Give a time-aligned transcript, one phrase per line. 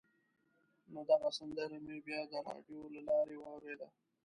[0.91, 3.87] نو دغه سندره مې بیا د راډیو له لارې واورېده.